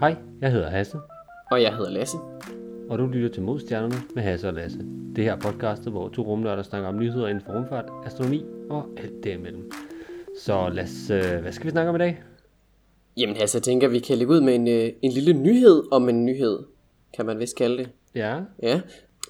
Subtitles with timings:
[0.00, 0.98] Hej, jeg hedder Hasse,
[1.50, 2.16] Og jeg hedder Lasse.
[2.90, 4.78] og du lytter til Modstjernerne med Hasse og Lasse.
[5.16, 9.24] Det her podcastet, hvor to rumnørder snakker om nyheder inden for rumfart, astronomi og alt
[9.24, 9.70] derimellem.
[10.40, 12.22] Så Lasse, øh, hvad skal vi snakke om i dag?
[13.16, 16.08] Jamen altså, jeg tænker, vi kan lægge ud med en, øh, en lille nyhed om
[16.08, 16.58] en nyhed,
[17.16, 17.88] kan man vist kalde det.
[18.14, 18.80] Ja, Ja,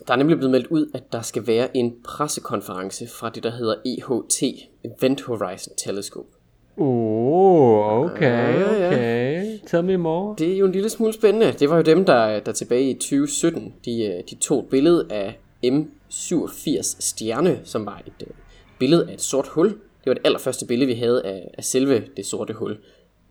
[0.06, 3.50] der er nemlig blevet meldt ud, at der skal være en pressekonference fra det, der
[3.50, 4.42] hedder EHT,
[4.84, 6.28] Event Horizon Telescope.
[6.76, 9.37] oh, okay, okay.
[9.68, 10.34] Tell me more.
[10.38, 11.52] Det er jo en lille smule spændende.
[11.52, 15.06] Det var jo dem, der, der tilbage i 2017, de, øh, de tog et billede
[15.10, 18.34] af M87 stjerne, som var et øh,
[18.78, 19.68] billede af et sort hul.
[19.68, 22.78] Det var det allerførste billede, vi havde af, af selve det sorte hul.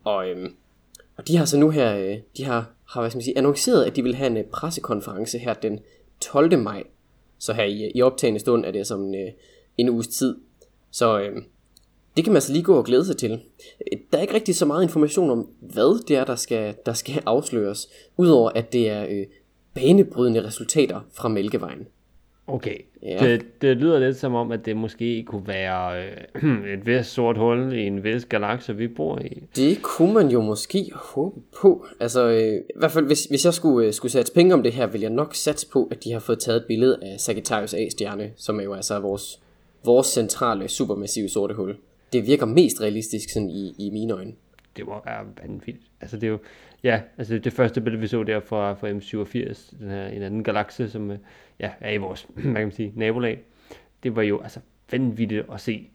[0.04, 0.54] Og, øhm,
[1.16, 3.84] og de har så nu her, øh, de har, har hvad skal man sige, annonceret,
[3.84, 5.80] at de vil have en øh, pressekonference her den
[6.20, 6.58] 12.
[6.58, 6.84] maj.
[7.38, 9.32] Så her i, øh, i optagende stund er det altså som en, øh,
[9.76, 10.36] en uges tid.
[10.90, 11.42] Så øh,
[12.18, 13.40] det kan man altså lige gå og glæde sig til.
[14.12, 17.22] Der er ikke rigtig så meget information om, hvad det er, der skal, der skal
[17.26, 19.26] afsløres, udover at det er øh,
[19.74, 21.86] banebrydende resultater fra Mælkevejen.
[22.46, 23.18] Okay, Ja.
[23.20, 26.04] det, det lyder lidt som om, at det måske kunne være
[26.42, 29.42] øh, et vist sort hul i en vis galakse, vi bor i.
[29.56, 31.86] Det kunne man jo måske håbe på.
[32.00, 34.72] Altså, øh, i hvert fald, hvis, hvis jeg skulle, øh, skulle sætte penge om det
[34.72, 37.74] her, vil jeg nok satse på, at de har fået taget et billede af Sagittarius
[37.74, 39.40] A-stjerne, som er jo altså vores,
[39.84, 41.76] vores centrale supermassive sorte hul.
[42.12, 44.32] Det virker mest realistisk sådan i, i mine øjne.
[44.76, 45.86] det må være vanvittigt.
[46.00, 46.38] Altså det er jo,
[46.82, 50.44] ja, altså det første billede, vi så der fra, fra M87, den her, en anden
[50.44, 51.18] galakse, som øh,
[51.60, 53.40] ja, er i vores, hvad kan man sige, nabolag,
[54.02, 54.60] det var jo altså
[54.92, 55.88] vanvittigt at se.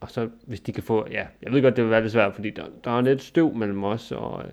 [0.00, 2.34] Og så hvis de kan få, ja, jeg ved godt, det vil være lidt svært,
[2.34, 4.50] fordi der, der er lidt støv mellem os og, øh,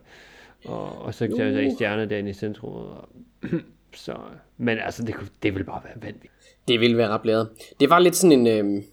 [0.66, 2.72] og, og så kan jeg stjerne derinde i centrum.
[2.74, 3.10] Og,
[3.94, 4.16] så,
[4.58, 6.34] men altså, det, kunne- det vil bare være vanvittigt.
[6.68, 7.50] Det ville være ret blæret.
[7.80, 8.76] Det var lidt sådan en...
[8.78, 8.84] Øh,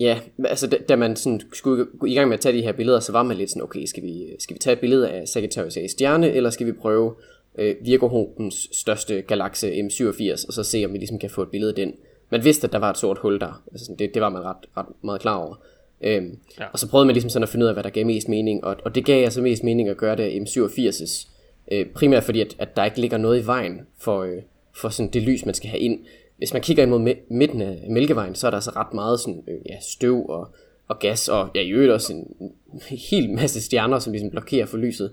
[0.00, 2.72] ja, altså da, da man sådan skulle gå i gang med at tage de her
[2.72, 5.28] billeder, så var man lidt sådan, okay, skal vi, skal vi tage et billede af
[5.28, 7.14] Sagittarius A stjerne, eller skal vi prøve
[7.58, 11.70] øh, Virgo-hornens største galakse M87, og så se, om vi ligesom kan få et billede
[11.70, 11.94] af den.
[12.30, 13.62] Man vidste, at der var et sort hul der.
[13.72, 15.54] Altså, sådan, det, det var man ret, ret meget klar over.
[16.00, 16.64] Øhm, Ja.
[16.72, 18.64] Og så prøvede man ligesom sådan at finde ud af, hvad der gav mest mening,
[18.64, 21.28] og, og det gav altså mest mening at gøre det af M87's.
[21.72, 25.10] Øh, primært fordi, at, at der ikke ligger noget i vejen for, øh, for sådan
[25.10, 26.00] det lys, man skal have ind.
[26.40, 29.58] Hvis man kigger imod midten af Mælkevejen, så er der altså ret meget sådan, øh,
[29.68, 30.48] ja, støv og,
[30.88, 32.80] og gas, og ja, i øvrigt også en, en
[33.10, 35.12] hel masse stjerner, som ligesom blokerer for lyset.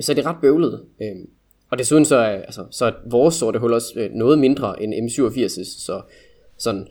[0.00, 0.84] Så er det ret bøvlet.
[1.00, 1.16] Øh,
[1.70, 4.94] og desuden så er, altså, så er vores sorte hul også øh, noget mindre end
[4.94, 6.02] M87's, så
[6.56, 6.86] sådan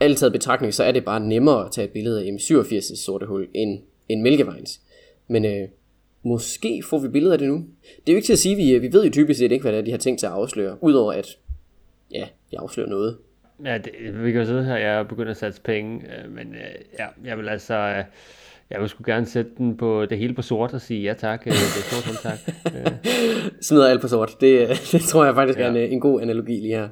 [0.00, 2.96] alt taget i betragtning, så er det bare nemmere at tage et billede af M87's
[2.96, 4.80] sorte hul end, end Mælkevejens.
[5.28, 5.68] Men øh,
[6.22, 7.54] måske får vi billeder af det nu.
[7.56, 9.62] Det er jo ikke til at sige, vi, øh, vi ved jo typisk set ikke,
[9.62, 11.38] hvad det er, de har tænkt sig at afsløre, udover at,
[12.12, 13.16] ja, de afslører noget.
[13.64, 13.92] Ja, det,
[14.24, 17.06] vi kan jo sidde her, jeg er begyndt at satse penge, øh, men øh, ja,
[17.24, 18.04] jeg vil altså, øh,
[18.70, 21.44] jeg vil sgu gerne sætte den på det hele på sort og sige ja tak,
[21.44, 21.56] det er
[21.90, 22.38] sort hul, tak.
[23.66, 24.40] Smider alt på sort.
[24.40, 25.64] Det, det tror jeg faktisk ja.
[25.64, 26.88] er en, en god analogi lige her.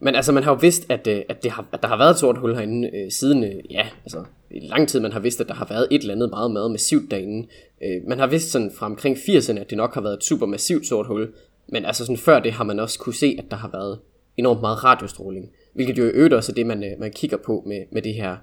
[0.00, 2.18] Men altså, man har jo vidst, at, at, det har, at der har været et
[2.18, 5.48] sort hul herinde øh, siden, øh, ja, altså i lang tid, man har vidst, at
[5.48, 7.48] der har været et eller andet meget, meget massivt derinde.
[7.82, 10.46] Øh, man har vidst sådan fra omkring 80'erne, at det nok har været et super
[10.46, 11.32] massivt sort hul.
[11.68, 13.98] Men altså sådan før det har man også kunne se, at der har været
[14.36, 15.50] enormt meget radiostråling.
[15.72, 18.14] Hvilket jo i øvrigt også er det, man, øh, man kigger på med, med det
[18.14, 18.36] her.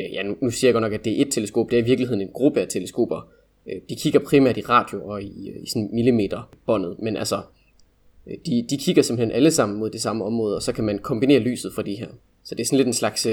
[0.00, 1.70] Øh, ja, nu, nu siger jeg godt nok, at det er et teleskop.
[1.70, 3.28] Det er i virkeligheden en gruppe af teleskoper.
[3.66, 6.96] Øh, de kigger primært i radio og i, i sådan millimeterbåndet.
[6.98, 7.42] Men altså,
[8.46, 11.38] de, de kigger simpelthen alle sammen mod det samme område, og så kan man kombinere
[11.38, 12.08] lyset fra de her.
[12.44, 13.26] Så det er sådan lidt en slags,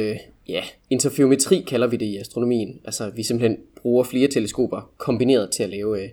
[0.48, 2.80] ja, interferometri kalder vi det i astronomien.
[2.86, 6.10] Altså vi simpelthen bruger flere teleskoper kombineret til at lave,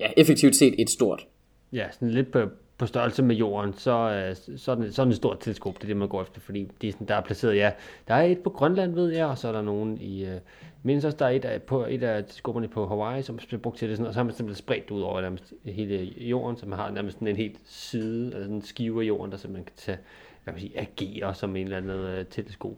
[0.00, 1.26] ja, effektivt set et stort.
[1.72, 2.38] ja, sådan lidt på,
[2.80, 5.82] på størrelse med jorden, så, øh, så, er den, så er et stort teleskop, det
[5.82, 7.72] er det, man går efter, fordi de er sådan, der er placeret, ja,
[8.08, 10.36] der er et på Grønland, ved jeg, og så er der nogen i, øh,
[10.82, 13.78] mindst også, der er et af, på, et af teleskoperne på Hawaii, som bliver brugt
[13.78, 16.66] til det, sådan, og så har man simpelthen spredt ud over nærmest hele jorden, så
[16.66, 19.64] man har nærmest sådan en helt side, altså sådan en skive af jorden, der simpelthen
[19.64, 19.98] kan tage,
[20.44, 22.76] hvad kan man sige, agere som en eller anden øh, teleskop.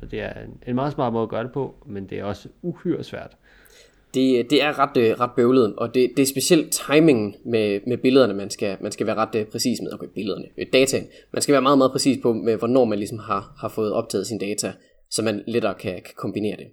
[0.00, 2.24] Så det er en, en meget smart måde at gøre det på, men det er
[2.24, 3.36] også uhyre svært.
[4.14, 7.98] Det, det er ret, øh, ret bøvlet, og det, det er specielt timingen med, med
[7.98, 9.92] billederne, man skal, man skal være ret øh, præcis med.
[9.92, 11.06] Okay, billederne, øh, dataen.
[11.32, 14.26] Man skal være meget, meget præcis på, med, hvornår man ligesom har, har fået optaget
[14.26, 14.72] sine data,
[15.10, 16.66] så man lettere kan, kan kombinere det.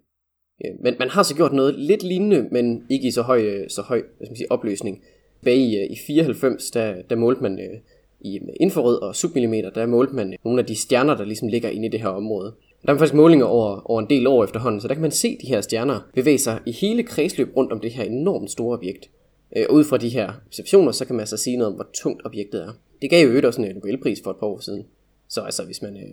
[0.65, 3.69] Øh, Men man har så gjort noget lidt lignende, men ikke i så høj, øh,
[3.69, 5.03] så høj hvad skal man sige, opløsning.
[5.44, 7.79] Bag i, øh, i 94, der, der målte man øh,
[8.21, 11.69] i infrarød og submillimeter, der målte man øh, nogle af de stjerner, der ligesom ligger
[11.69, 12.53] inde i det her område.
[12.88, 15.38] Der er faktisk målinger over, over en del år efterhånden, så der kan man se
[15.42, 19.10] de her stjerner bevæge sig i hele kredsløb rundt om det her enormt store objekt.
[19.56, 21.88] Øh, og ud fra de her observationer, så kan man altså sige noget om, hvor
[21.94, 22.72] tungt objektet er.
[23.01, 24.86] Det gav jo øvrigt også en øh, Nobelpris for et par år siden.
[25.28, 26.10] Så altså, hvis man, øh,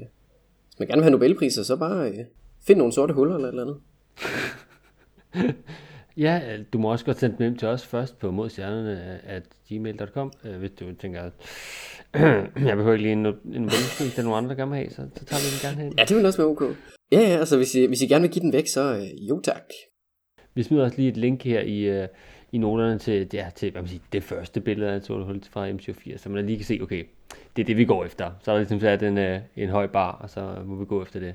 [0.69, 2.25] hvis man gerne vil have Nobelpriser, så bare øh,
[2.67, 3.77] find nogle sorte huller eller et eller andet.
[6.17, 6.41] Ja,
[6.73, 10.57] du må også godt sende dem hjem til os først på modstjernerne at gmail.com, øh,
[10.59, 11.33] hvis du tænker, at
[12.69, 15.03] jeg behøver ikke lige en, en venskab til nogle andre, der gerne vil have, så,
[15.17, 15.99] så tager vi den gerne hen.
[15.99, 16.63] Ja, det vil også være ok.
[17.13, 19.41] Ja, ja, altså hvis I, hvis I gerne vil give den væk, så øh, jo
[19.41, 19.63] tak.
[20.55, 22.09] Vi smider også lige et link her i, øh,
[22.53, 25.71] i noterne til, ja, til hvad man siger, det første billede af et hul fra
[25.71, 27.05] M87, så man lige kan se, okay,
[27.57, 28.31] det er det, vi går efter.
[28.43, 31.03] Så er der ligesom sat en, øh, en høj bar, og så må vi gå
[31.03, 31.35] efter det.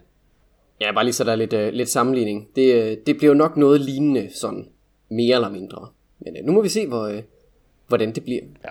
[0.81, 2.48] Ja, bare lige så der er lidt, uh, lidt sammenligning.
[2.56, 4.68] Det, uh, det bliver jo nok noget lignende, sådan
[5.10, 5.88] mere eller mindre.
[6.20, 7.20] Men uh, nu må vi se, hvor, uh,
[7.88, 8.42] hvordan det bliver.
[8.66, 8.70] Ja.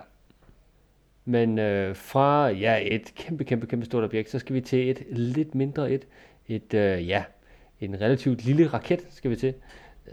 [1.28, 5.06] Men øh, fra ja, et kæmpe, kæmpe, kæmpe stort objekt, så skal vi til et
[5.10, 6.06] lidt mindre et.
[6.46, 7.24] Et, øh, ja,
[7.80, 9.54] en relativt lille raket skal vi til.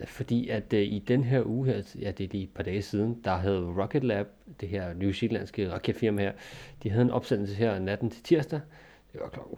[0.05, 2.81] Fordi at øh, i den her uge her, ja det er lige et par dage
[2.81, 4.27] siden, der havde Rocket Lab,
[4.61, 6.31] det her New Zealandske raketfirma her,
[6.83, 8.59] de havde en opsendelse her natten til tirsdag.
[9.13, 9.57] Det var klokken,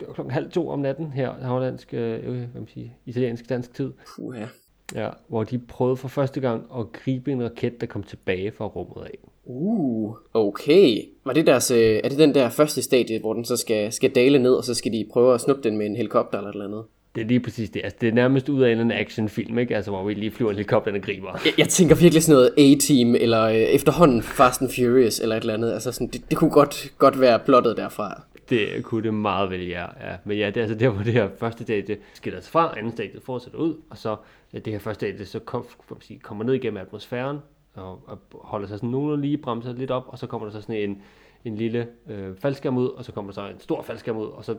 [0.00, 3.74] det var klokken halv to om natten her, hollandsk, øh, hvad man siger, italiensk dansk
[3.74, 3.92] tid.
[4.16, 4.48] Puh, ja.
[4.94, 8.66] Ja, hvor de prøvede for første gang at gribe en raket, der kom tilbage fra
[8.66, 9.18] rummet af.
[9.48, 11.02] Uh, okay.
[11.24, 14.10] Var det deres, øh, er det den der første stadie, hvor den så skal, skal
[14.10, 16.54] dale ned, og så skal de prøve at snuppe den med en helikopter eller et
[16.54, 16.84] eller andet?
[17.14, 17.80] Det er lige præcis det.
[17.84, 19.76] Altså, det er nærmest ud af en actionfilm, ikke?
[19.76, 21.40] Altså, hvor vi lige flyver en helikopter og griber.
[21.44, 25.40] Jeg, jeg tænker virkelig sådan noget A-Team, eller øh, efterhånden Fast and Furious, eller et
[25.40, 25.72] eller andet.
[25.72, 28.22] Altså, sådan, det, det kunne godt, godt være plottet derfra.
[28.50, 29.82] Det kunne det meget vel, ja.
[29.82, 30.16] ja.
[30.24, 32.92] Men ja, det er altså der, hvor det her første stadie skiller sig fra, anden
[32.92, 34.16] stadie fortsætter ud, og så
[34.52, 35.66] det her første stadie så kom,
[36.00, 37.38] sige, kommer ned igennem atmosfæren,
[37.76, 40.60] og, og holder sig sådan nogenlunde lige, bremser lidt op, og så kommer der så
[40.60, 41.02] sådan en,
[41.44, 44.44] en lille øh, faldskærm ud, og så kommer der så en stor faldskærm ud, og
[44.44, 44.56] så,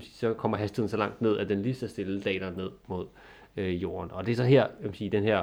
[0.00, 3.06] så kommer hastigheden så langt ned, at den lige så stille daler ned mod
[3.56, 4.10] øh, jorden.
[4.10, 5.42] Og det er så her, jeg sige, den her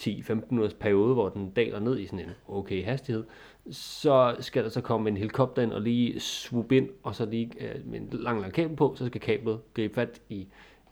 [0.00, 3.24] 10-15 minutters periode, hvor den daler ned i sådan en okay hastighed,
[3.70, 7.50] så skal der så komme en helikopter ind og lige swoop ind, og så lige
[7.60, 10.46] øh, med en lang, lang kabel på, så skal kablet gribe fat i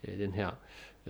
[0.09, 0.51] øh, den her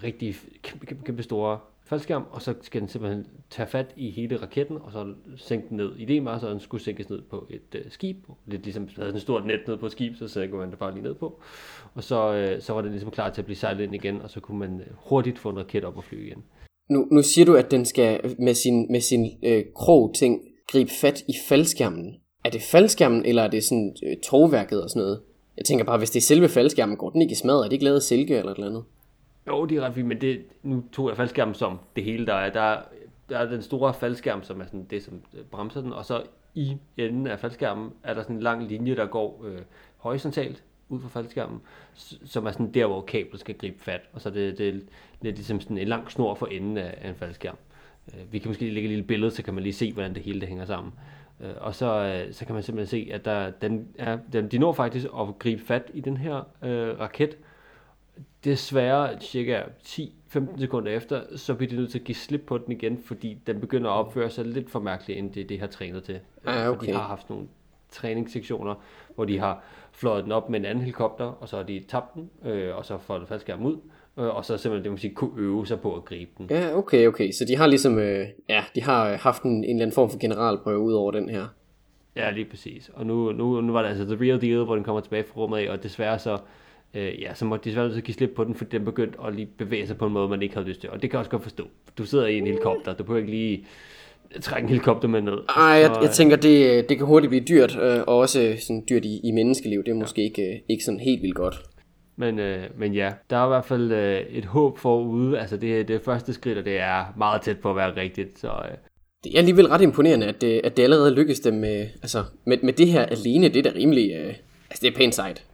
[0.03, 4.37] rigtig kæmpe, kæmpe, kæmpe store faldskærm, og så skal den simpelthen tage fat i hele
[4.37, 5.97] raketten, og så sænke den ned.
[5.97, 8.17] Ideen var så, at den skulle sænkes ned på et øh, skib,
[8.47, 10.95] lidt ligesom havde en stort net ned på et skib, så sænker man det bare
[10.95, 11.43] lige ned på.
[11.95, 14.31] Og så, øh, så var den ligesom klar til at blive sejlet ind igen, og
[14.31, 16.43] så kunne man øh, hurtigt få en raket op og flyve igen.
[16.91, 20.91] Nu, nu siger du, at den skal med sin, med sin øh, krog ting gribe
[20.91, 22.15] fat i faldskærmen.
[22.45, 25.21] Er det faldskærmen, eller er det sådan øh, togværket og sådan noget?
[25.57, 27.57] Jeg tænker bare, hvis det er selve faldskærmen, går den ikke i smad?
[27.59, 28.85] Er det ikke lavet silke eller et eller andet?
[29.47, 32.35] Jo, det er ret fint, men det, nu tog jeg faldskærmen som det hele, der
[32.35, 32.51] er.
[32.53, 32.83] Der,
[33.29, 36.23] der er den store faldskærm, som er sådan det, som øh, bremser den, og så
[36.55, 39.59] i enden af faldskærmen er der sådan en lang linje, der går øh,
[39.97, 41.61] horisontalt ud fra faldskærmen,
[42.25, 44.73] som er sådan der, hvor kablet skal gribe fat, og så det, det er
[45.21, 47.57] lidt ligesom sådan en lang snor for enden af, af en faldskærm.
[48.15, 50.15] Øh, vi kan måske lige lægge et lille billede, så kan man lige se, hvordan
[50.15, 50.93] det hele det hænger sammen.
[51.41, 54.59] Øh, og så, øh, så kan man simpelthen se, at der, den er, den, de
[54.59, 57.37] når faktisk at gribe fat i den her øh, raket,
[58.45, 62.73] desværre cirka 10-15 sekunder efter, så bliver de nødt til at give slip på den
[62.73, 66.05] igen, fordi den begynder at opføre sig lidt for mærkeligt, end det, det har trænet
[66.05, 66.21] til.
[66.45, 66.79] Ah, okay.
[66.79, 67.47] For de har haft nogle
[67.91, 68.75] træningssektioner,
[69.15, 72.15] hvor de har fløjet den op med en anden helikopter, og så har de tabt
[72.15, 73.77] den, øh, og så får det faldskærm ud,
[74.19, 76.47] øh, og så simpelthen, det må sige, kunne øve sig på at gribe den.
[76.51, 77.31] Ja, okay, okay.
[77.31, 80.19] Så de har ligesom, øh, ja, de har haft en, en eller anden form for
[80.19, 81.47] generalprøve ud over den her.
[82.17, 82.91] Ja, lige præcis.
[82.95, 85.41] Og nu, nu, nu var det altså the real deal, hvor den kommer tilbage fra
[85.41, 86.39] rummet af, og desværre så,
[86.95, 89.35] øh, ja, så måtte de desværre så give slip på den, fordi den begyndte at
[89.35, 90.91] lige bevæge sig på en måde, man ikke havde lyst til.
[90.91, 91.65] Og det kan jeg også godt forstå.
[91.99, 93.67] Du sidder i en helikopter, du behøver ikke lige
[94.41, 95.39] trække en helikopter med ned.
[95.57, 99.05] Ej, jeg, jeg tænker, det, det kan hurtigt blive dyrt, øh, og også sådan dyrt
[99.05, 99.85] i, i menneskeliv.
[99.85, 100.25] Det er måske ja.
[100.29, 101.63] ikke, ikke sådan helt vildt godt.
[102.17, 105.39] Men, øh, men ja, der er i hvert fald øh, et håb forude.
[105.39, 108.39] Altså det, det første skridt, og det er meget tæt på at være rigtigt.
[108.39, 108.77] Så, øh.
[109.25, 112.59] Det er alligevel ret imponerende, at det, at det allerede lykkes dem med, altså, med,
[112.63, 113.49] med det her alene.
[113.49, 114.13] Det er da rimelig...
[114.13, 114.35] Øh,
[114.75, 115.45] altså det er pænt sejt.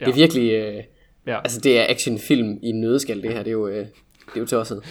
[0.00, 0.04] Ja.
[0.04, 0.52] det er virkelig...
[0.52, 0.82] Øh,
[1.26, 1.38] ja.
[1.38, 3.38] Altså det er actionfilm i en nødskal, det her.
[3.38, 4.82] Det er jo, øh, det er jo tosset.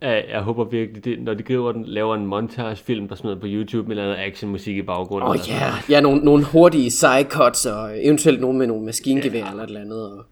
[0.00, 3.46] Jeg, jeg håber virkelig, det, når de griber den, laver en montagefilm, der smider på
[3.46, 5.28] YouTube med noget actionmusik i baggrunden.
[5.28, 5.90] Åh oh, ja, yeah.
[5.90, 9.50] ja nogle, nogle hurtige side cuts, og eventuelt nogle med nogle maskingevær ja.
[9.50, 10.12] eller et eller andet.
[10.12, 10.24] Og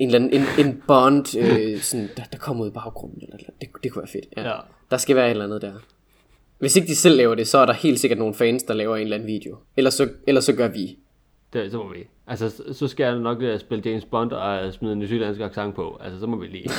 [0.00, 3.22] en, eller anden, en, en bond, øh, sådan, der, der kommer ud i baggrunden.
[3.22, 4.26] Eller, eller, det, det kunne være fedt.
[4.36, 4.48] Ja.
[4.48, 4.56] ja.
[4.90, 5.72] Der skal være et eller andet der.
[6.58, 8.96] Hvis ikke de selv laver det, så er der helt sikkert nogle fans, der laver
[8.96, 9.56] en eller anden video.
[9.76, 10.98] Ellers så, ellers så gør vi.
[11.52, 12.06] Det, så må vi.
[12.26, 15.98] Altså, så skal jeg nok uh, spille James Bond og smide en nyzealandsk accent på.
[16.00, 16.70] Altså, så må vi lige.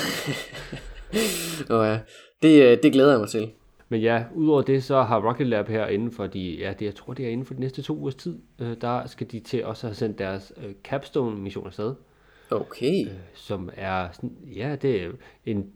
[1.76, 2.00] oh, ja.
[2.42, 3.52] det, øh, det glæder jeg mig til.
[3.90, 6.96] Men ja, udover det, så har Rocket Lab her inden for de, ja, det, jeg
[6.96, 9.66] tror, det er inden for de næste to ugers tid, øh, der skal de til
[9.66, 11.96] også have sendt deres øh, Capstone-mission afsted.
[12.52, 13.06] Okay.
[13.06, 15.10] Øh, som er, sådan, ja, det er
[15.46, 15.72] en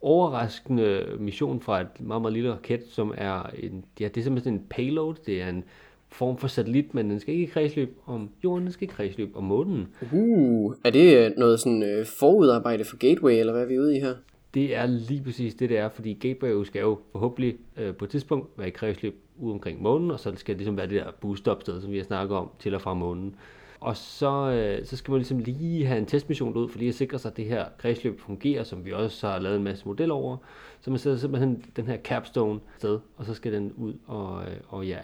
[0.00, 4.54] overraskende mission fra et meget, meget lille raket, som er en, ja, det er simpelthen
[4.54, 5.64] en payload, det er en
[6.10, 9.36] form for satellit, men den skal ikke i kredsløb om jorden, den skal i kredsløb
[9.36, 9.88] om månen.
[10.12, 13.96] Uh, er det øh, noget sådan øh, forudarbejde for Gateway, eller hvad er vi ude
[13.96, 14.14] i her?
[14.54, 18.10] Det er lige præcis det, det er, fordi Gateway skal jo forhåbentlig øh, på et
[18.10, 21.10] tidspunkt være i kredsløb ude omkring månen, og så skal det ligesom være det der
[21.20, 23.34] boost sted, som vi har snakket om, til og fra månen.
[23.80, 26.94] Og så, øh, så skal man ligesom lige have en testmission ud, for lige at
[26.94, 30.10] sikre sig, at det her kredsløb fungerer, som vi også har lavet en masse model
[30.10, 30.36] over.
[30.80, 34.56] Så man sætter simpelthen den her capstone sted, og så skal den ud og, øh,
[34.68, 34.98] og ja,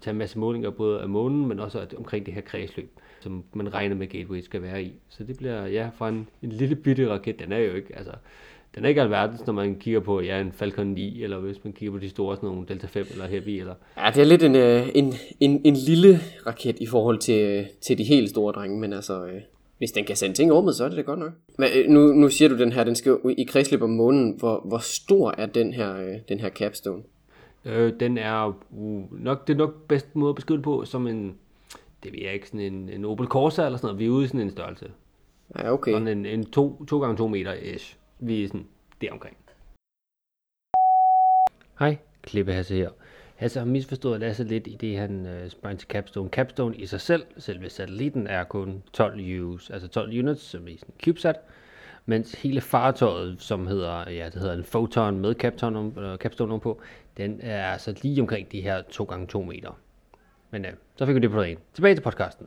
[0.00, 3.74] tage en masse målinger, både af månen, men også omkring det her kredsløb, som man
[3.74, 4.92] regner med Gateway skal være i.
[5.08, 8.12] Så det bliver, ja, fra en, en lille bitte raket, den er jo ikke, altså,
[8.74, 11.72] den er ikke alverdens, når man kigger på ja, en Falcon 9, eller hvis man
[11.72, 13.48] kigger på de store, sådan nogle Delta 5 eller Heavy.
[13.48, 13.74] Eller...
[13.96, 17.98] Ja, det er lidt en, øh, en, en, en lille raket i forhold til, til
[17.98, 19.40] de helt store drenge, men altså, øh,
[19.78, 21.32] hvis den kan sende ting i rummet, så er det da godt nok.
[21.58, 24.34] Men øh, nu, nu siger du den her, den skal i kredsløb om månen.
[24.38, 27.02] Hvor, hvor stor er den her, den her capstone?
[27.64, 31.06] Øh, den er uh, nok, det er nok bedst måde at beskrive det på, som
[31.06, 31.34] en,
[32.04, 33.98] det ved jeg ikke, sådan en, en Opel Corsa eller sådan noget.
[33.98, 34.86] Vi er ude i sådan en størrelse.
[35.58, 35.92] Ja, okay.
[35.92, 38.66] Sådan en, en 2 gange 2 meter ish vi er sådan
[39.00, 39.36] deromkring.
[41.78, 42.90] Hej, Klippe Hasse her.
[43.36, 46.28] Hasse har misforstået Lasse lidt i det, han øh, sprang til Capstone.
[46.28, 50.76] Capstone i sig selv, selve satellitten, er kun 12 U's, altså 12 units, som i
[50.76, 51.36] sådan en CubeSat,
[52.06, 56.80] mens hele fartøjet, som hedder, ja, det hedder en Photon med Capstone, øh, Capstone på,
[57.16, 59.80] den er altså lige omkring de her 2 gange 2 meter.
[60.50, 62.46] Men øh, så fik vi det på det Tilbage til podcasten.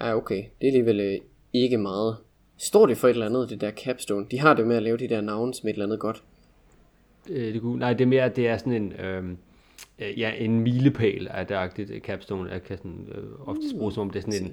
[0.00, 0.44] Ja, okay.
[0.60, 1.18] Det er alligevel øh,
[1.52, 2.16] ikke meget.
[2.56, 4.26] Står det for et eller andet, det der capstone?
[4.30, 6.22] De har det med at lave de der navns med et eller andet godt.
[7.30, 9.36] Øh, det kunne, nej, det er mere, at det er sådan en, øhm,
[9.98, 12.50] øh, ja, en milepæl af det agtigt capstone.
[12.50, 14.52] Jeg kan sådan, øh, ofte bruge som om det er sådan en,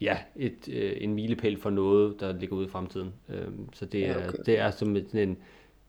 [0.00, 3.12] ja, et, øh, en milepæl for noget, der ligger ude i fremtiden.
[3.28, 4.38] Øhm, så det er, ja, okay.
[4.46, 5.36] det er som sådan en,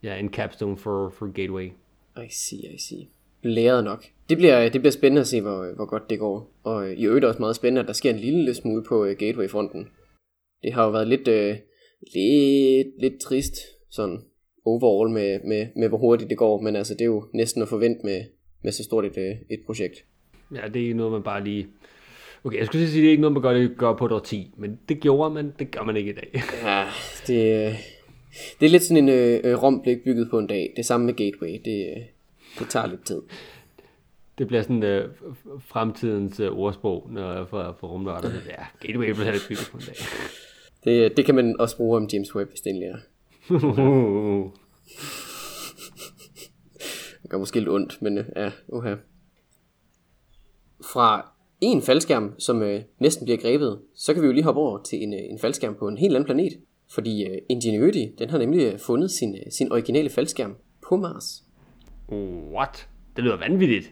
[0.04, 1.72] ja, en capstone for, for Gateway.
[2.18, 3.08] I see, I see.
[3.44, 4.06] Læret nok.
[4.30, 6.52] Det bliver, det bliver spændende at se, hvor, hvor godt det går.
[6.64, 9.88] Og i øvrigt også meget spændende, at der sker en lille smule på uh, Gateway-fronten
[10.64, 11.56] det har jo været lidt, øh,
[12.14, 13.56] lidt, lidt trist,
[13.90, 14.20] sådan
[14.66, 17.68] overall med, med, med, hvor hurtigt det går, men altså det er jo næsten at
[17.68, 18.24] forvente med,
[18.64, 20.06] med så stort et, øh, et projekt.
[20.56, 21.68] Ja, det er ikke noget, man bare lige...
[22.44, 24.54] Okay, jeg skulle sige, det er ikke noget, man gør, gør på et år 10,
[24.58, 26.30] men det gjorde man, det gør man ikke i dag.
[26.64, 26.86] ja,
[27.28, 27.76] det, øh,
[28.60, 30.74] det er lidt sådan en øh, romblik bygget på en dag.
[30.78, 32.04] Det samme med Gateway, det, øh,
[32.60, 33.22] det tager lidt tid.
[34.38, 35.10] Det bliver sådan øh,
[35.68, 38.30] fremtidens øh, ordsprog når, for, for rumnørder.
[38.48, 39.96] Ja, Gateway bliver lidt bygget på en dag.
[40.84, 42.98] Det, det kan man også bruge om James Webb, hvis det endelig er.
[47.22, 48.96] det gør måske lidt ondt, men øh, ja, uha.
[50.82, 51.32] Fra
[51.62, 55.04] en faldskærm, som øh, næsten bliver grebet, så kan vi jo lige hoppe over til
[55.04, 56.54] en, øh, en faldskærm på en helt anden planet.
[56.92, 60.56] Fordi øh, Ingenuity, den har nemlig øh, fundet sin, øh, sin originale faldskærm
[60.90, 61.44] på Mars.
[62.56, 62.88] What?
[63.16, 63.92] Det lyder vanvittigt.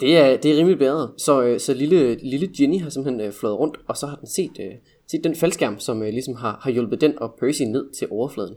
[0.00, 1.12] Det er, det er rimelig bedre.
[1.18, 4.28] Så, øh, så lille, lille Jenny har simpelthen øh, flået rundt, og så har den
[4.28, 4.72] set, øh,
[5.10, 8.56] set den faldskærm, som øh, ligesom har, har hjulpet den og Percy ned til overfladen.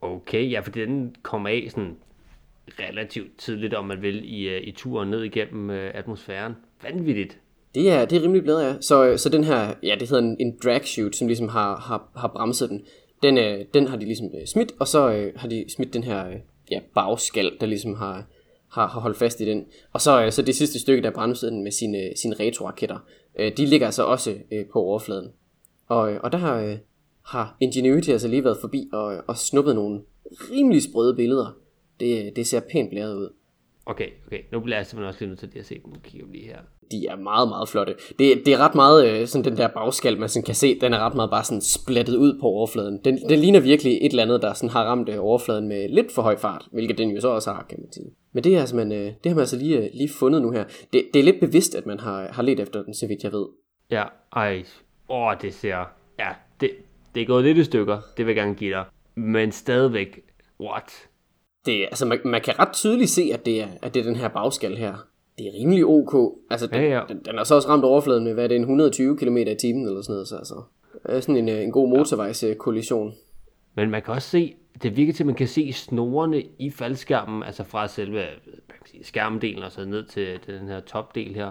[0.00, 1.96] Okay, ja, for den kommer af sådan
[2.80, 6.52] relativt tidligt, om man vil, i, øh, i turen ned igennem øh, atmosfæren.
[6.82, 7.38] Vanvittigt.
[7.74, 8.74] Det er, det er rimelig bedre, ja.
[8.80, 11.76] Så, øh, så den her, ja, det hedder en, en drag chute, som ligesom har,
[11.76, 12.84] har, har bremset den.
[13.22, 16.04] Den, øh, den har de ligesom øh, smidt, og så øh, har de smidt den
[16.04, 16.36] her øh,
[16.70, 18.26] ja, bagskal, der ligesom har,
[18.70, 19.66] har, har holdt fast i den.
[19.92, 22.98] Og så, øh, så det sidste stykke, der bremsede den med sine, sine retroraketter,
[23.38, 25.32] øh, de ligger altså også øh, på overfladen.
[25.88, 26.76] Og, øh, og der har, øh,
[27.22, 30.00] har Ingenuity altså lige været forbi og, og snuppet nogle
[30.50, 31.56] rimelig sprøde billeder.
[32.00, 33.28] Det, det ser pænt blæret ud.
[33.86, 34.40] Okay, okay.
[34.52, 35.92] Nu bliver jeg simpelthen også lige nødt til at se dem.
[36.04, 36.58] Kigger vi lige her.
[36.90, 37.94] De er meget, meget flotte.
[38.18, 40.92] Det, det er ret meget, øh, sådan den der bagskal, man sådan kan se, den
[40.92, 43.00] er ret meget bare sådan splattet ud på overfladen.
[43.04, 46.12] Den, den ligner virkelig et eller andet, der sådan har ramt øh, overfladen med lidt
[46.12, 48.10] for høj fart, hvilket den jo så også har, kan man sige.
[48.32, 50.64] Men det, er altså, man, øh, det har man altså lige, lige fundet nu her.
[50.92, 53.32] Det, det er lidt bevidst, at man har, har let efter den, så vidt jeg
[53.32, 53.46] ved.
[53.90, 54.04] Ja,
[54.36, 54.64] ej.
[55.08, 55.84] Åh, det ser...
[56.18, 56.28] Ja,
[56.60, 56.70] det,
[57.14, 58.84] det er gået lidt i stykker, det vil jeg gerne give dig.
[59.14, 60.20] Men stadigvæk,
[60.60, 61.08] what?
[61.66, 64.16] Det, altså, man, man kan ret tydeligt se, at det, er, at det er den
[64.16, 64.94] her bagskal her.
[65.38, 66.38] Det er rimelig ok.
[66.50, 67.02] Altså, den, ja, ja.
[67.08, 69.54] Den, den er så også ramt overfladen med, hvad er det, en 120 km i
[69.54, 70.28] timen eller sådan noget.
[70.28, 70.62] Så altså,
[71.06, 73.14] det er sådan en, en god motorvejskollision.
[73.74, 77.42] Men man kan også se, det virker til, at man kan se snorene i faldskærmen,
[77.42, 78.22] altså fra selve
[78.86, 81.44] sige, skærmdelen og så ned til, til den her topdel her.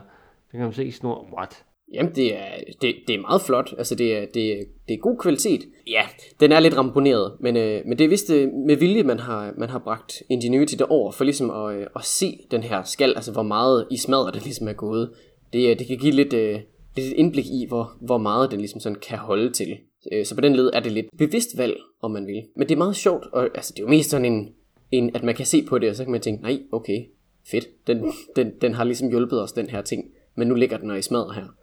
[0.52, 1.64] Der kan man se snor, what?
[1.94, 2.48] Jamen, det er,
[2.82, 3.74] det, det er meget flot.
[3.78, 5.62] Altså, det er, det, er, det er god kvalitet.
[5.88, 6.02] Ja,
[6.40, 9.54] den er lidt ramponeret, men, øh, men det er vist øh, med vilje, man har,
[9.58, 13.32] man har bragt Ingenuity derover, for ligesom at, øh, at se den her skal, altså
[13.32, 15.10] hvor meget i smadret det ligesom er gået.
[15.54, 16.60] Det, øh, det kan give lidt, øh,
[16.96, 19.78] lidt indblik i, hvor, hvor meget den ligesom sådan kan holde til.
[20.12, 22.44] Øh, så på den led er det lidt bevidst valg, om man vil.
[22.56, 24.50] Men det er meget sjovt, og altså, det er jo mest sådan en,
[24.92, 27.06] en, at man kan se på det, og så kan man tænke, nej, okay,
[27.52, 30.04] fedt, den, den, den har ligesom hjulpet os, den her ting,
[30.36, 31.57] men nu ligger den og i smadret her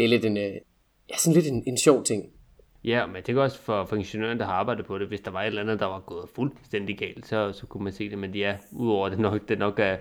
[0.00, 0.52] det er lidt en, øh,
[1.10, 2.24] ja, sådan lidt en, en sjov ting.
[2.84, 5.08] Ja, men det er også for, for ingeniøren, der har arbejdet på det.
[5.08, 7.92] Hvis der var et eller andet, der var gået fuldstændig galt, så, så kunne man
[7.92, 8.18] se det.
[8.18, 9.96] Men ja, udover det nok, det nok er,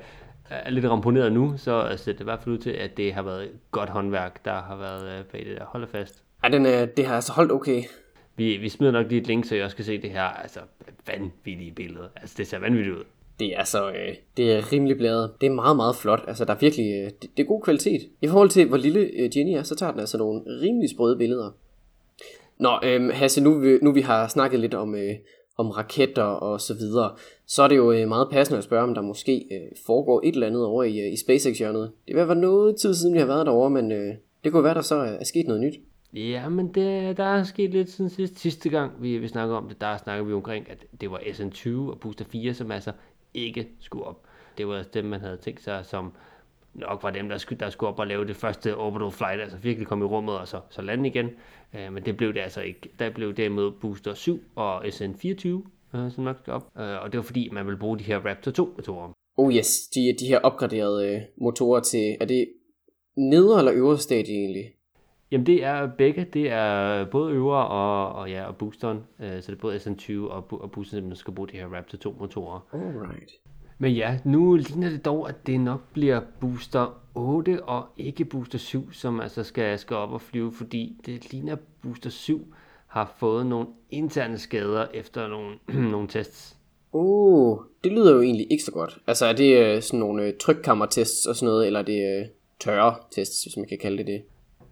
[0.49, 3.21] er lidt ramponeret nu, så ser det i hvert fald ud til, at det har
[3.21, 5.65] været godt håndværk, der har været øh, bag det der.
[5.65, 6.23] Hold fast.
[6.43, 7.83] Ja, den, er, det har altså holdt okay.
[8.35, 10.59] Vi, vi smider nok lige et link, så jeg også kan se det her altså,
[11.07, 12.09] vanvittige billede.
[12.15, 13.03] Altså, det ser vanvittigt ud.
[13.39, 15.31] Det er så, øh, det er rimelig blæret.
[15.41, 16.23] Det er meget, meget flot.
[16.27, 18.01] Altså, der er virkelig, øh, det, det er god kvalitet.
[18.21, 21.17] I forhold til, hvor lille øh, Jenny er, så tager den altså nogle rimelig sprøde
[21.17, 21.51] billeder.
[22.57, 25.15] Nå, øh, Hasse, nu, nu vi har snakket lidt om, øh,
[25.57, 27.11] om raketter og så videre,
[27.45, 30.33] så er det jo øh, meget passende at spørge, om der måske øh, foregår et
[30.33, 31.91] eller andet over i, øh, i SpaceX-hjørnet.
[32.07, 34.73] Det vil være noget tid siden, vi har været derovre, men øh, det kunne være,
[34.73, 35.75] der så er, er sket noget nyt.
[36.13, 39.67] Ja, men det, der er sket lidt siden sidste, sidste gang, vi, vi snakkede om
[39.67, 39.81] det.
[39.81, 42.91] Der snakkede vi omkring, at det var SN20 og Booster 4, som altså
[43.33, 44.23] ikke skulle op.
[44.57, 46.13] Det var dem, man havde tænkt sig, som
[46.73, 49.57] nok var dem, der skulle, der skulle op og lave det første orbital flight, altså
[49.57, 51.29] virkelig komme i rummet og så, så lande igen.
[51.75, 52.89] Øh, men det blev det altså ikke.
[52.99, 56.71] Der blev derimod Booster 7 og SN24, øh, som nok skal op.
[56.79, 59.11] Øh, og det var fordi, man ville bruge de her Raptor 2 motorer.
[59.37, 62.47] Oh yes, de, de her opgraderede øh, motorer til, er det
[63.17, 64.71] nedre eller øvre stadie egentlig?
[65.31, 69.51] Jamen det er begge, det er både øvre og, og, ja, og boosteren, uh, så
[69.51, 72.59] det er både SN20 og, og boosteren, der skal bruge de her Raptor 2 motorer.
[72.73, 73.31] Alright.
[73.81, 78.57] Men ja, nu ligner det dog, at det nok bliver booster 8 og ikke booster
[78.57, 82.53] 7, som altså skal, skal op og flyve, fordi det ligner, at booster 7
[82.87, 85.55] har fået nogle interne skader efter nogle,
[85.91, 86.57] nogle tests.
[86.91, 88.97] Uh, det lyder jo egentlig ikke så godt.
[89.07, 92.27] Altså er det uh, sådan nogle uh, trykkammertests og sådan noget, eller er det uh,
[92.59, 94.21] tørre tests, hvis man kan kalde det det?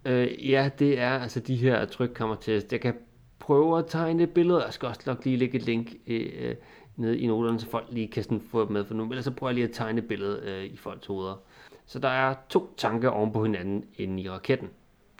[0.08, 2.72] Øh, ja, det er altså de her trykkammertests.
[2.72, 2.94] Jeg kan
[3.38, 6.56] prøve at tegne et billede, jeg skal også nok lige lægge et link øh, øh
[6.98, 9.04] nede i noterne, så folk lige kan sådan få med for nu.
[9.04, 11.34] Ellers så prøver jeg lige at tegne et billede øh, i folks hoveder.
[11.86, 14.68] Så der er to tanker oven på hinanden inde i raketten,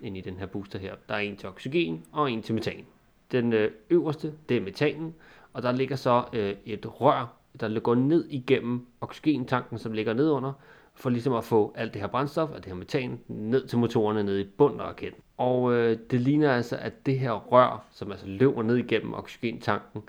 [0.02, 0.94] inde i den her booster her.
[1.08, 2.84] Der er en til oxygen og en til metan.
[3.32, 5.14] Den øh, øverste, det er metanen,
[5.52, 10.52] og der ligger så øh, et rør, der går ned igennem oxygentanken, som ligger nedunder,
[10.98, 14.22] for ligesom at få alt det her brændstof og det her metan ned til motorerne
[14.22, 15.20] nede i bunden af raketten.
[15.36, 20.02] Og øh, det ligner altså, at det her rør, som altså løber ned igennem oxygentanken,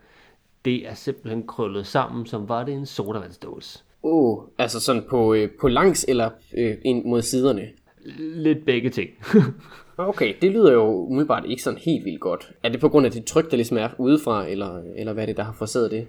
[0.66, 3.84] det er simpelthen krøllet sammen, som var det en sodavandsdåse.
[4.04, 7.70] Oh, altså sådan på, øh, på langs eller øh, ind mod siderne?
[8.18, 9.10] Lidt begge ting.
[9.98, 12.52] okay, det lyder jo umiddelbart ikke sådan helt vildt godt.
[12.64, 15.26] Er det på grund af det tryk, der ligesom er udefra, eller, eller hvad er
[15.26, 16.08] det, der har forseret det?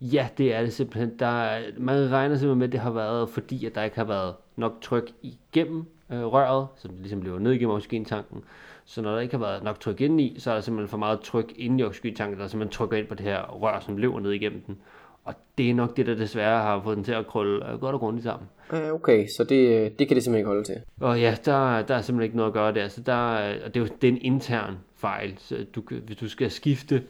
[0.00, 1.18] Ja, det er det simpelthen.
[1.18, 4.34] Der, man regner simpelthen med, at det har været, fordi at der ikke har været
[4.56, 8.44] nok tryk igennem øh, røret, som ligesom løber ned igennem oxygentanken.
[8.84, 11.20] Så når der ikke har været nok tryk indeni, så er der simpelthen for meget
[11.20, 14.32] tryk inde i oxygentanken, der simpelthen trykker ind på det her rør, som løber ned
[14.32, 14.78] igennem den.
[15.24, 17.94] Og det er nok det, der desværre har fået den til at krølle øh, godt
[17.94, 18.48] og grundigt sammen.
[18.92, 20.76] Okay, så det, det kan det simpelthen ikke holde til.
[21.00, 22.88] Og ja, der, der er simpelthen ikke noget at gøre der.
[22.88, 23.16] Så der,
[23.64, 25.34] og det er jo det er en intern fejl.
[25.38, 27.02] Så du, hvis du skal skifte,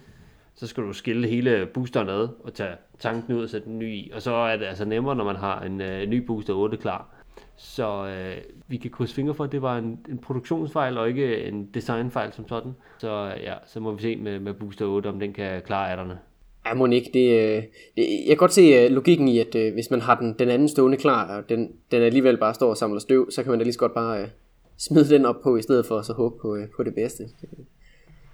[0.61, 3.95] så skal du skille hele boosteren ad og tage tanken ud og sætte den ny
[3.95, 4.11] i.
[4.15, 7.09] Og så er det altså nemmere, når man har en uh, ny booster 8 klar.
[7.57, 8.37] Så øh,
[8.69, 12.33] vi kan krydse fingre for, at det var en, en produktionsfejl og ikke en designfejl
[12.33, 12.73] som sådan.
[12.99, 16.19] Så ja, så må vi se med, med Booster 8, om den kan klare atterne.
[16.67, 17.11] Ja, må ikke.
[17.15, 17.63] Det, øh,
[17.97, 20.49] det, jeg kan godt se øh, logikken i, at øh, hvis man har den, den
[20.49, 23.59] anden stående klar, og den, den alligevel bare står og samler støv, så kan man
[23.59, 24.29] da lige så godt bare uh,
[24.79, 27.25] smide den op på, i stedet for at så håbe på, uh, på det bedste.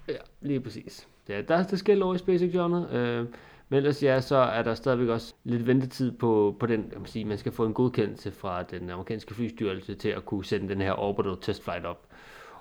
[0.09, 1.09] Ja, lige præcis.
[1.29, 2.91] Ja, der er det skæld over i SpaceX-hjørnet.
[2.93, 3.27] Øh,
[3.69, 7.07] men ellers ja, så er der stadigvæk også lidt ventetid på, på den, kan man
[7.07, 10.81] sige, man skal få en godkendelse fra den amerikanske flystyrelse til at kunne sende den
[10.81, 12.07] her orbital test flight op.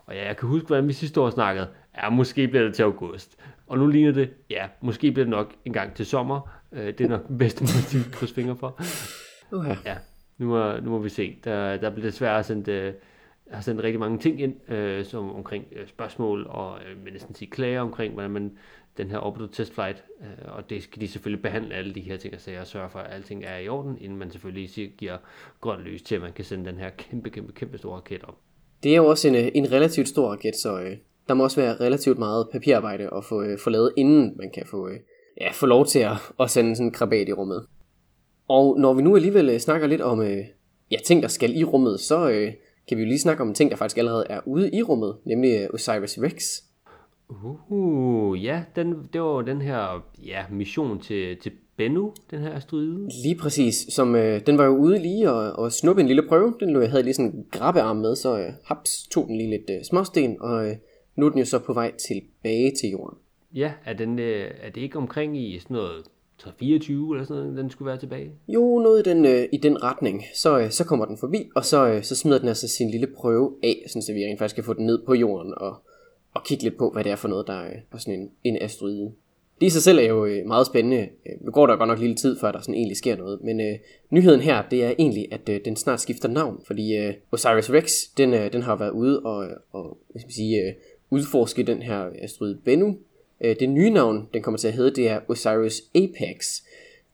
[0.06, 2.84] Og ja, jeg kan huske, hvordan vi sidste år snakkede, ja, måske bliver det til
[2.84, 3.38] august.
[3.68, 6.50] Og nu ligner det, ja, måske bliver det nok en gang til sommer.
[6.72, 8.82] Øh, det er nok den bedste måde at krydse fingre for.
[9.52, 9.76] Okay.
[9.86, 9.96] Ja,
[10.38, 11.38] nu må, nu må vi se.
[11.44, 12.94] Der, der bliver desværre sendt, øh,
[13.52, 17.50] har sendt rigtig mange ting ind, øh, som omkring øh, spørgsmål og øh, næsten sige
[17.50, 18.58] klager omkring, hvordan man
[18.98, 22.18] den her orbital test flight, øh, og det skal de selvfølgelig behandle alle de her
[22.18, 24.90] ting og sager og sørge for, at alting er i orden, inden man selvfølgelig siger,
[24.98, 25.18] giver
[25.62, 28.36] grønt lys til, at man kan sende den her kæmpe, kæmpe, kæmpe store raket op.
[28.84, 31.62] Det er jo også en, øh, en relativt stor raket, så øh, der må også
[31.62, 35.00] være relativt meget papirarbejde at få, øh, få lavet, inden man kan få, øh,
[35.42, 37.66] ja, få lov til at, at sende sådan en krabat i rummet.
[38.48, 40.46] Og når vi nu alligevel øh, snakker lidt om øh,
[40.92, 42.54] ja, ting, der skal i rummet, så øh,
[42.88, 45.62] kan vi jo lige snakke om ting, der faktisk allerede er ude i rummet, nemlig
[45.62, 46.62] øh, Osiris Rex.
[47.70, 53.10] Uh, ja, den, det var den her ja, mission til, til Bennu, den her asteroide.
[53.24, 56.54] Lige præcis, som øh, den var jo ude lige og, og snuppe en lille prøve.
[56.60, 59.84] Den havde lige sådan en grabbearm med, så øh, haps tog den lige lidt øh,
[59.84, 60.76] småsten, og øh,
[61.16, 63.18] nu er den jo så på vej tilbage til jorden.
[63.54, 66.04] Ja, er, den, øh, er det ikke omkring i sådan noget
[66.60, 68.32] 24 eller sådan noget, den skulle være tilbage?
[68.48, 70.24] Jo, noget i den, øh, i den retning.
[70.34, 73.08] Så, øh, så kommer den forbi, og så, øh, så smider den altså sin lille
[73.08, 75.76] prøve af, sådan så vi rent faktisk kan få den ned på jorden og
[76.36, 78.58] og kigge lidt på, hvad det er for noget, der er på sådan en, en
[78.62, 79.12] asteroide.
[79.62, 81.02] Det i sig selv er jo øh, meget spændende.
[81.02, 83.42] Øh, nu går der godt nok lille tid, før der sådan egentlig sker noget.
[83.44, 83.78] Men øh,
[84.10, 86.62] nyheden her, det er egentlig, at øh, den snart skifter navn.
[86.68, 90.28] Fordi øh, Osiris Rex, den, øh, den har været ude og, øh, og hvad skal
[90.28, 90.74] man sige, øh,
[91.10, 92.98] udforske den her asteroide Bennu.
[93.42, 96.62] Øh, det nye navn, den kommer til at hedde, det er Osiris Apex.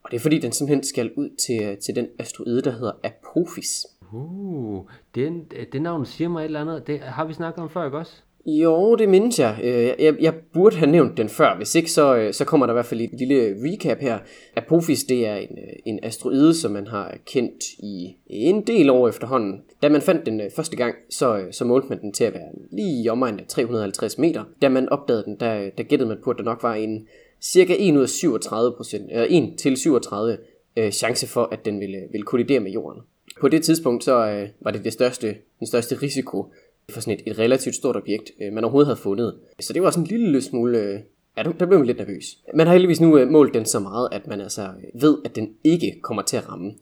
[0.03, 2.91] Og det er fordi, den simpelthen skal ud til, øh, til den asteroide, der hedder
[3.03, 3.87] Apophis.
[4.13, 6.87] Uh, den, det navn siger mig et eller andet.
[6.87, 8.13] Det har vi snakket om før, ikke også?
[8.45, 9.95] Jo, det mindes øh, jeg.
[9.99, 10.15] Jeg.
[10.19, 11.57] Jeg burde have nævnt den før.
[11.57, 14.19] Hvis ikke, så, øh, så kommer der i hvert fald et lille recap her.
[14.55, 19.09] Apophis, det er en, øh, en asteroide, som man har kendt i en del år
[19.09, 19.61] efterhånden.
[19.81, 23.03] Da man fandt den første gang, så, så målte man den til at være lige
[23.03, 24.43] i omegnen af 350 meter.
[24.61, 27.07] Da man opdagede den, der, der gættede man på, at der nok var en
[27.41, 30.37] cirka 1 ud af 37 procent, eller 1 til 37
[30.77, 33.01] øh, chance for, at den ville, ville kollidere med jorden.
[33.41, 36.45] På det tidspunkt så øh, var det, det største, den største risiko
[36.89, 39.35] for sådan et, et relativt stort objekt, øh, man overhovedet havde fundet.
[39.59, 40.77] Så det var sådan en lille smule...
[40.77, 40.99] Øh,
[41.37, 42.37] ja, der blev man lidt nervøs.
[42.55, 45.35] Man har heldigvis nu øh, målt den så meget, at man altså øh, ved, at
[45.35, 46.73] den ikke kommer til at ramme.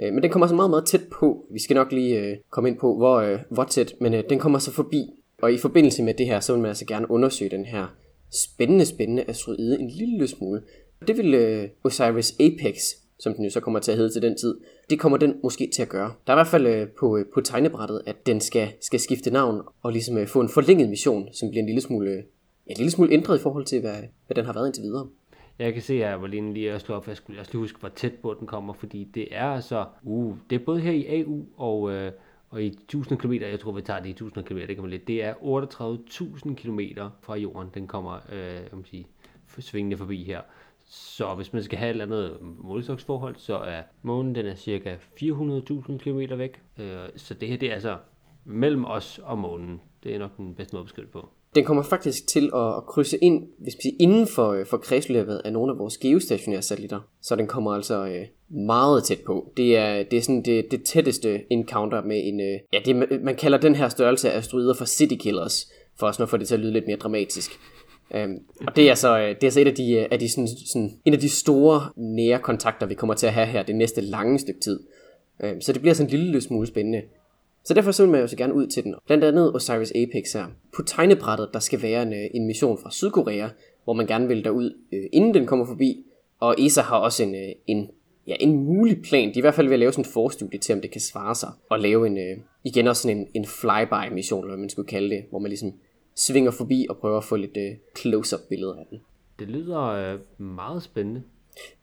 [0.00, 1.46] Øh, men den kommer så meget, meget tæt på.
[1.50, 4.38] Vi skal nok lige øh, komme ind på, hvor, øh, hvor tæt, men øh, den
[4.38, 5.06] kommer så forbi.
[5.42, 7.86] Og i forbindelse med det her, så vil man altså gerne undersøge den her
[8.32, 10.62] spændende, spændende asteroide en lille smule.
[11.06, 12.76] Det vil øh, Osiris Apex
[13.18, 14.54] som den jo så kommer til at hedde til den tid,
[14.90, 16.12] det kommer den måske til at gøre.
[16.26, 19.30] Der er i hvert fald øh, på, øh, på tegnebrættet, at den skal, skal skifte
[19.30, 22.22] navn og ligesom øh, få en forlænget mission, som bliver en lille smule, øh,
[22.66, 25.08] en lille smule ændret i forhold til, hvad, hvad den har været indtil videre.
[25.58, 27.62] Jeg kan se, at jeg var lige lige at slå op, jeg skulle, jeg skulle
[27.62, 30.92] huske, hvor tæt på den kommer, fordi det er altså, uh, det er både her
[30.92, 32.12] i AU og, øh,
[32.50, 34.90] og i 1000 km, jeg tror, vi tager det i 1000 km, det kan man
[34.90, 36.80] lidt, det er 38.000 km
[37.22, 39.06] fra jorden, den kommer, øh, jeg må sige,
[39.58, 40.40] svingende forbi her.
[40.88, 44.94] Så hvis man skal have et eller andet målestoksforhold, så er månen den er cirka
[45.22, 46.60] 400.000 km væk.
[46.78, 47.96] Øh, så det her det er altså
[48.44, 49.80] mellem os og månen.
[50.04, 51.28] Det er nok den bedste måde at beskrive på.
[51.54, 55.42] Den kommer faktisk til at krydse ind, hvis vi siger, inden for, øh, for kredsløbet
[55.44, 57.00] af nogle af vores geostationære satellitter.
[57.22, 59.52] Så den kommer altså øh, meget tæt på.
[59.56, 62.40] Det er, det er sådan det, det tætteste encounter med en...
[62.72, 66.28] ja, det, man kalder den her størrelse af asteroider for city killers, for også at
[66.28, 67.50] få det til at lyde lidt mere dramatisk.
[68.14, 70.28] Øhm, og det er så, øh, det er så et af de, øh, af de
[70.28, 73.76] sådan, sådan, en af de store nære kontakter, vi kommer til at have her det
[73.76, 74.80] næste lange stykke tid.
[75.44, 77.02] Øhm, så det bliver sådan en lille smule spændende.
[77.64, 78.94] Så derfor så vil man jo så gerne ud til den.
[79.06, 80.46] Blandt andet Osiris Apex her.
[80.76, 83.48] På tegnebrættet, der skal være en, øh, en mission fra Sydkorea,
[83.84, 86.04] hvor man gerne vil derud, øh, inden den kommer forbi.
[86.40, 87.34] Og ESA har også en,
[87.66, 87.90] en,
[88.26, 89.28] ja, en mulig plan.
[89.28, 91.00] De er i hvert fald ved at lave sådan et forstudie til, om det kan
[91.00, 91.48] svare sig.
[91.70, 92.18] Og lave en,
[92.64, 95.48] igen også sådan en, en flyby mission, eller hvad man skulle kalde det, hvor man
[95.48, 95.72] ligesom
[96.16, 98.98] svinger forbi og prøver at få lidt uh, close-up billeder af den.
[99.38, 101.22] Det lyder uh, meget spændende.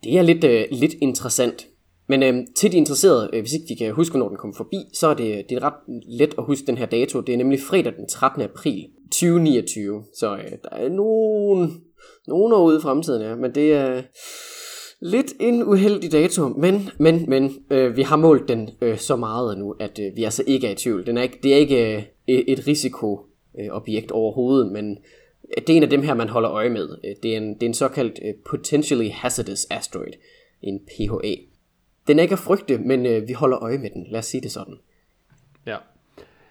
[0.03, 1.67] Det er lidt, uh, lidt interessant.
[2.07, 4.77] Men uh, til de interesserede, uh, hvis ikke de kan huske, når den kommer forbi,
[4.93, 7.21] så er det, det er ret let at huske den her dato.
[7.21, 8.41] Det er nemlig fredag den 13.
[8.41, 10.03] april 2029.
[10.19, 11.81] Så uh, der er nogen,
[12.27, 13.35] nogen år ude i fremtiden, ja.
[13.35, 14.01] Men det er
[15.01, 16.47] lidt en uheldig dato.
[16.47, 20.23] Men, men, men uh, vi har målt den uh, så meget nu, at uh, vi
[20.23, 21.05] altså ikke er i tvivl.
[21.05, 23.19] Den er ikke, det er ikke uh, et risiko
[23.59, 24.97] øh, objekt overhovedet, men
[25.57, 26.97] det er en af dem her, man holder øje med.
[27.03, 30.13] Øh, det er en, det er en såkaldt øh, Potentially Hazardous Asteroid,
[30.61, 31.35] en PHA.
[32.07, 34.07] Den er ikke at frygte, men øh, vi holder øje med den.
[34.09, 34.75] Lad os sige det sådan.
[35.65, 35.77] Ja.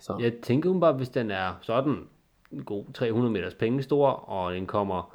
[0.00, 0.18] Så.
[0.20, 1.96] Jeg tænker bare, hvis den er sådan
[2.52, 5.14] en god 300 meters penge stor, og den kommer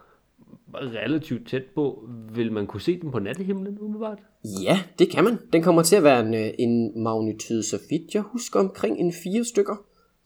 [0.74, 4.20] relativt tæt på, vil man kunne se den på nattehimlen umiddelbart?
[4.64, 5.40] Ja, det kan man.
[5.54, 9.14] Den kommer til at være en, øh, en magnitude, så vidt jeg husker, omkring en
[9.24, 9.76] fire stykker.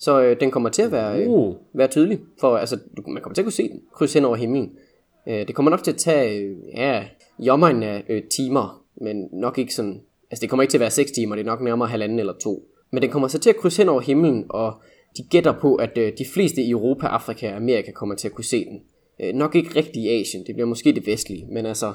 [0.02, 1.56] Så øh, den kommer til at være, øh, uh.
[1.74, 2.20] være tydelig.
[2.40, 4.72] For altså, man kommer til at kunne se den krydse hen over himlen.
[5.28, 7.04] Øh, det kommer nok til at tage, øh, ja,
[7.40, 10.82] i omegnen af øh, timer, men nok ikke sådan, altså det kommer ikke til at
[10.82, 12.68] være 6 timer, det er nok nærmere halvanden eller to.
[12.92, 14.82] Men den kommer så til at krydse hen over himlen, og
[15.18, 18.34] de gætter på, at øh, de fleste i Europa, Afrika og Amerika kommer til at
[18.34, 18.82] kunne se den.
[19.20, 21.94] Øh, nok ikke rigtig i Asien, det bliver måske det vestlige, men altså,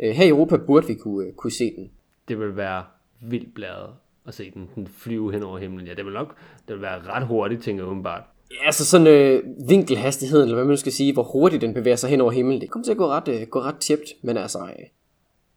[0.00, 1.90] øh, her i Europa burde vi kunne, øh, kunne se den.
[2.28, 2.84] Det vil være
[3.20, 3.90] vildt bladet
[4.26, 5.86] at se den, den flyve hen over himlen.
[5.86, 6.36] Ja, det vil nok
[6.68, 8.22] det vil være ret hurtigt, tænker jeg umiddelbart.
[8.50, 12.10] Ja, altså sådan øh, vinkelhastigheden, eller hvad man skal sige, hvor hurtigt den bevæger sig
[12.10, 14.58] hen over himlen, det kommer til at gå ret, øh, gå ret tjept, men altså,
[14.58, 14.84] øh,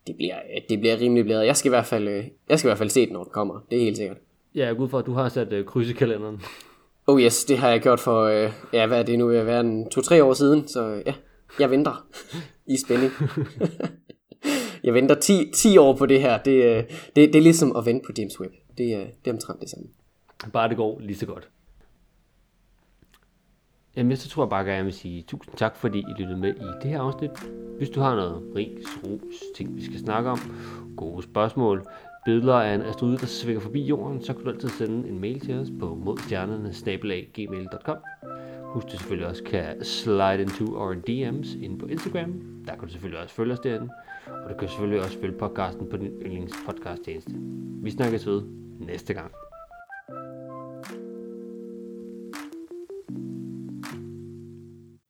[0.08, 1.46] det, bliver, øh, det bliver rimelig bladet.
[1.46, 3.32] Jeg skal, i hvert fald, øh, jeg skal i hvert fald se den, når den
[3.32, 4.18] kommer, det er helt sikkert.
[4.56, 6.42] Ja, jeg er god for, at du har sat øh, kryds i kalenderen.
[7.08, 9.46] Oh yes, det har jeg gjort for, øh, ja, hvad er det nu, ved at
[9.46, 11.14] være en to-tre år siden, så øh, ja,
[11.60, 12.08] jeg venter
[12.74, 13.12] i spænding.
[14.90, 16.38] jeg venter 10, 10 år på det her.
[16.38, 16.84] Det, øh,
[17.16, 18.54] det, det er ligesom at vente på James Webb.
[18.78, 19.86] Det, øh, det er omtrent det samme.
[20.54, 21.50] Bare det går lige så godt.
[23.96, 26.50] Jamen, så tror jeg bare, at jeg vil sige tusind tak, fordi I lyttede med
[26.50, 27.32] i det her afsnit.
[27.78, 30.40] Hvis du har noget ris, ros, ting vi skal snakke om,
[30.98, 31.88] gode spørgsmål,
[32.26, 35.40] billeder af en asteroide, der svinger forbi jorden, så kan du altid sende en mail
[35.40, 36.74] til os på modstjernerne
[38.70, 42.64] Husk, du selvfølgelig også kan slide into our DM's inde på Instagram.
[42.68, 43.90] Der kan du selvfølgelig også følge os derinde.
[44.32, 47.32] Og du kan selvfølgelig også følge podcasten på din yndlingspodcast tjeneste.
[47.84, 48.42] Vi snakkes ved
[48.80, 49.32] næste gang.